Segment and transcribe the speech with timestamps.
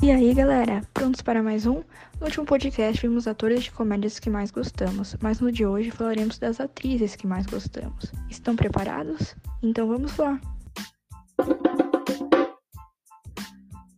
[0.00, 1.82] E aí, galera, prontos para mais um?
[2.20, 6.38] No último podcast vimos atores de comédias que mais gostamos, mas no de hoje falaremos
[6.38, 8.12] das atrizes que mais gostamos.
[8.30, 9.34] Estão preparados?
[9.60, 10.40] Então vamos lá!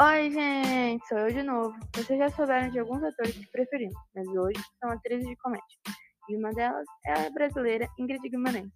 [0.00, 1.72] Oi, gente, sou eu de novo.
[1.94, 5.64] Vocês já souberam de alguns atores que preferimos, mas hoje são atrizes de comédia.
[6.28, 8.72] E uma delas é a brasileira Ingrid Guimarães.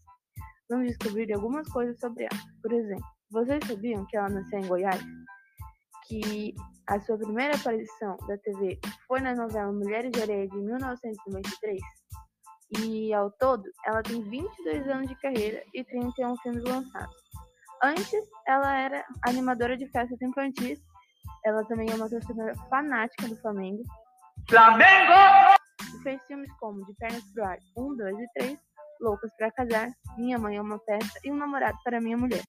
[0.70, 2.40] Vamos descobrir algumas coisas sobre ela.
[2.62, 5.02] Por exemplo, vocês sabiam que ela nasceu em Goiás?
[6.08, 6.54] Que
[6.86, 11.80] a sua primeira aparição da TV foi na novela Mulheres de Areia de 1993?
[12.80, 17.16] E ao todo, ela tem 22 anos de carreira e 31 filmes lançados.
[17.82, 20.80] Antes, ela era animadora de festas infantis
[21.44, 23.82] ela também é uma torcedora fanática do Flamengo.
[24.48, 25.12] Flamengo!
[25.82, 28.58] E fez filmes como De Pernas pro Ar 1, 2 e 3,
[29.00, 32.42] Loucas para Casar, Minha Mãe é uma Festa e Um Namorado para Minha Mulher.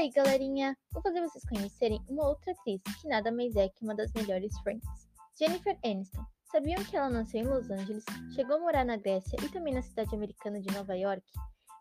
[0.00, 0.74] Aí, galerinha!
[0.92, 4.58] Vou fazer vocês conhecerem uma outra atriz que nada mais é que uma das melhores
[4.60, 4.82] Friends,
[5.38, 6.24] Jennifer Aniston.
[6.50, 9.82] Sabiam que ela nasceu em Los Angeles, chegou a morar na Grécia e também na
[9.82, 11.22] cidade americana de Nova York?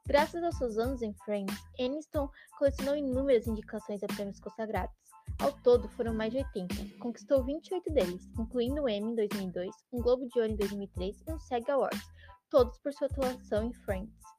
[0.06, 4.98] Graças aos seus anos em Friends, Aniston colecionou inúmeras indicações a prêmios consagrados.
[5.42, 6.98] Ao todo, foram mais de 80.
[7.00, 11.32] Conquistou 28 deles, incluindo o Emmy em 2002, um Globo de Ouro em 2003 e
[11.32, 12.06] um SEG Awards,
[12.50, 14.39] todos por sua atuação em Friends.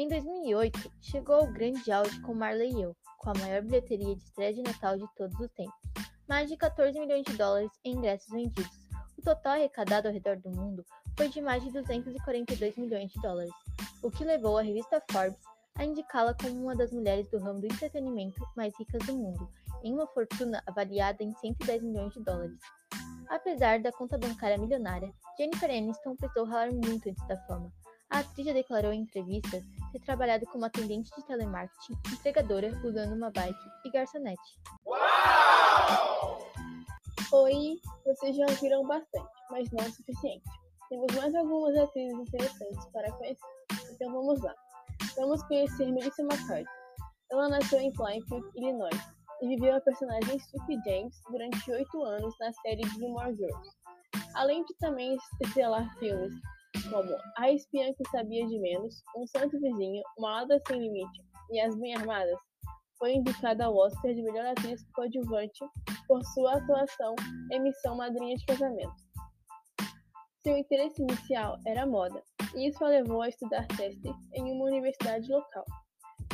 [0.00, 4.22] Em 2008, chegou ao grande auge com Marley e Eu, com a maior bilheteria de
[4.22, 5.74] estreia de Natal de todos os tempos,
[6.26, 8.88] mais de 14 milhões de dólares em ingressos vendidos.
[9.18, 10.82] O total arrecadado ao redor do mundo
[11.18, 13.52] foi de mais de 242 milhões de dólares,
[14.02, 15.38] o que levou a revista Forbes
[15.74, 19.50] a indicá-la como uma das mulheres do ramo do entretenimento mais ricas do mundo,
[19.84, 22.58] em uma fortuna avaliada em 110 milhões de dólares.
[23.28, 27.70] Apesar da conta bancária milionária, Jennifer Aniston precisou ralar muito antes da fama.
[28.10, 33.30] A atriz já declarou em entrevistas ter trabalhado como atendente de telemarketing, entregadora usando uma
[33.30, 34.58] bike e garçonete.
[34.84, 36.38] Uau!
[37.32, 40.42] Oi, vocês já ouviram bastante, mas não o suficiente.
[40.88, 43.46] Temos mais algumas atrizes interessantes para conhecer.
[43.92, 44.54] Então vamos lá.
[45.14, 46.64] Vamos conhecer Melissa McCarthy.
[47.30, 49.00] Ela nasceu em Plainfield, Illinois,
[49.40, 53.70] e viveu a personagem Sophie James durante oito anos na série Gilmore Girls.
[54.34, 56.32] Além de também estrelar filmes
[56.88, 61.60] como A Espiã que Sabia de Menos, Um Santo Vizinho, Uma Hada Sem Limite e
[61.60, 62.38] As Bem Armadas,
[62.98, 65.64] foi indicada ao Oscar de Melhor Atriz Coadjuvante
[66.06, 67.14] por sua atuação
[67.50, 68.94] em Missão Madrinha de Casamento.
[70.46, 72.22] Seu interesse inicial era moda,
[72.54, 75.64] e isso a levou a estudar teste em uma universidade local.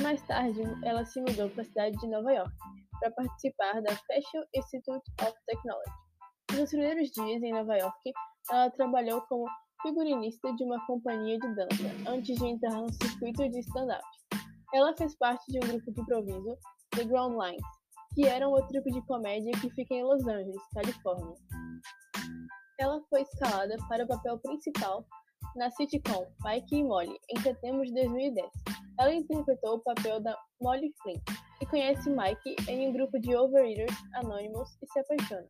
[0.01, 2.53] Mais tarde, ela se mudou para a cidade de Nova York
[3.01, 5.91] para participar da Fashion Institute of Technology.
[6.53, 8.13] Nos primeiros dias em Nova York,
[8.51, 9.47] ela trabalhou como
[9.83, 14.03] figurinista de uma companhia de dança antes de entrar no circuito de stand-up.
[14.75, 16.59] Ela fez parte de um grupo de improviso,
[16.91, 17.63] The Ground Lines,
[18.15, 21.35] que era um trupe de comédia que fica em Los Angeles, Califórnia.
[22.79, 25.07] Ela foi escalada para o papel principal
[25.57, 28.51] na sitcom Mike e Molly em setembro de 2010.
[28.99, 31.21] Ela interpretou o papel da Molly Flynn
[31.61, 35.49] e conhece Mike em um grupo de overeaters anônimos e se apaixona.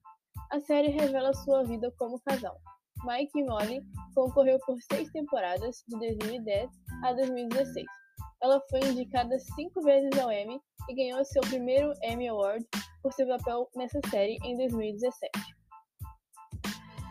[0.52, 2.56] A série revela sua vida como casal.
[3.04, 3.80] Mike e Molly
[4.14, 6.70] concorreu por seis temporadas, de 2010
[7.04, 7.86] a 2016.
[8.42, 12.64] Ela foi indicada cinco vezes ao Emmy e ganhou seu primeiro Emmy Award
[13.02, 15.30] por seu papel nessa série em 2017.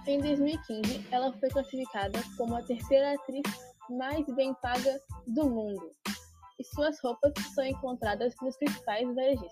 [0.07, 3.43] Em 2015, ela foi classificada como a terceira atriz
[3.89, 5.91] mais bem paga do mundo,
[6.59, 9.51] e suas roupas são encontradas nos principais varejistas.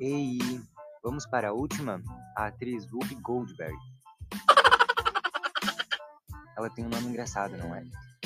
[0.00, 0.38] Ei,
[1.02, 2.02] vamos para a última?
[2.36, 3.76] A atriz Whoopi Goldberg.
[6.60, 7.82] Ela tem um nome engraçado, não é?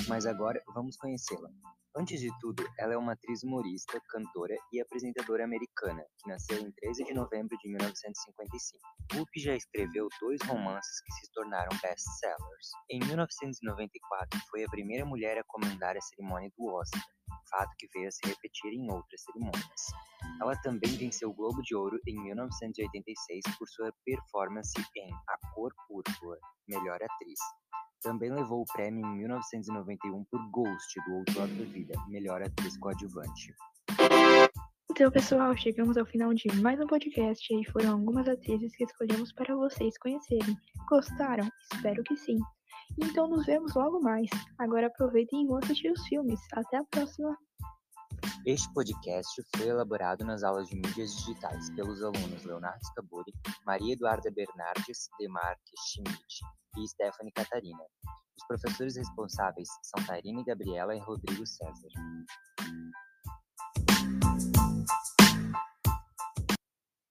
[0.09, 1.49] Mas agora vamos conhecê-la.
[1.97, 6.73] Antes de tudo, ela é uma atriz humorista, cantora e apresentadora americana, que nasceu em
[6.73, 8.83] 13 de novembro de 1955.
[9.15, 12.71] Whoopi já escreveu dois romances que se tornaram best-sellers.
[12.91, 17.01] Em 1994, foi a primeira mulher a comandar a cerimônia do Oscar,
[17.49, 19.83] fato que veio a se repetir em outras cerimônias.
[20.41, 25.73] Ela também venceu o Globo de Ouro em 1986 por sua performance em A Cor
[25.87, 27.39] Púrpura, melhor atriz.
[28.05, 32.77] Também levou o prêmio em 1991 por Ghost, do Outro Lado da Vida, melhor atriz
[32.77, 33.55] coadjuvante.
[34.91, 39.33] Então, pessoal, chegamos ao final de mais um podcast e foram algumas atrizes que escolhemos
[39.33, 40.55] para vocês conhecerem.
[40.91, 41.49] Gostaram?
[41.73, 42.37] Espero que sim.
[43.03, 44.29] Então, nos vemos logo mais.
[44.59, 46.39] Agora aproveitem e vão assistir os filmes.
[46.53, 47.35] Até a próxima!
[48.47, 53.33] Este podcast foi elaborado nas aulas de mídias digitais pelos alunos Leonardo Scaburi,
[53.65, 56.41] Maria Eduarda Bernardes, Demarque Schmidt
[56.77, 57.83] e Stephanie Catarina.
[58.37, 61.89] Os professores responsáveis são Tarine Gabriela e Rodrigo César.